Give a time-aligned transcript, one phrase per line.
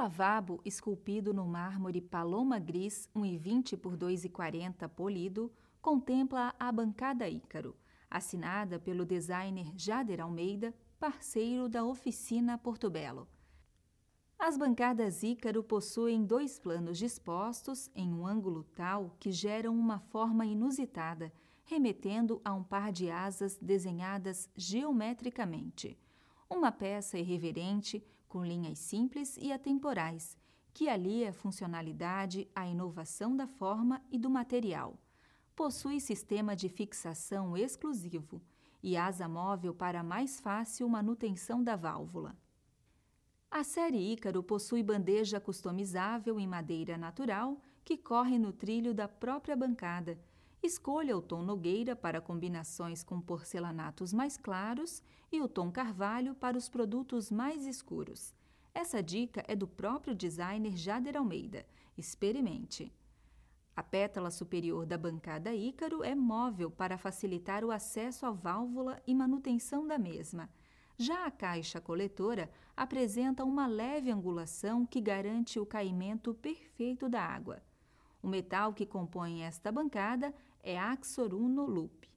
[0.00, 7.76] lavabo, esculpido no mármore Paloma Gris 1,20 por 2,40 polido, contempla a bancada Ícaro,
[8.10, 13.28] assinada pelo designer Jader Almeida, parceiro da oficina Porto Belo.
[14.38, 20.46] As bancadas Ícaro possuem dois planos dispostos em um ângulo tal que geram uma forma
[20.46, 21.30] inusitada,
[21.62, 25.98] remetendo a um par de asas desenhadas geometricamente.
[26.48, 30.38] Uma peça irreverente, com linhas simples e atemporais,
[30.72, 34.96] que alia a funcionalidade à inovação da forma e do material.
[35.54, 38.40] Possui sistema de fixação exclusivo
[38.80, 42.38] e asa móvel para mais fácil manutenção da válvula.
[43.50, 49.56] A série Ícaro possui bandeja customizável em madeira natural que corre no trilho da própria
[49.56, 50.16] bancada.
[50.62, 56.58] Escolha o tom nogueira para combinações com porcelanatos mais claros e o tom carvalho para
[56.58, 58.34] os produtos mais escuros.
[58.74, 61.66] Essa dica é do próprio designer Jader Almeida.
[61.96, 62.92] Experimente!
[63.74, 69.14] A pétala superior da bancada Ícaro é móvel para facilitar o acesso à válvula e
[69.14, 70.50] manutenção da mesma.
[70.98, 77.62] Já a caixa coletora apresenta uma leve angulação que garante o caimento perfeito da água.
[78.22, 82.08] O metal que compõe esta bancada é Axoruno Loop.